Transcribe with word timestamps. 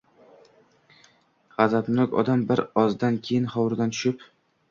G‘azabnok 1.57 2.17
odam 2.21 2.45
bir 2.53 2.63
ozdan 2.85 3.19
keyin 3.29 3.45
hovuridan 3.57 3.93
tushib 3.97 4.27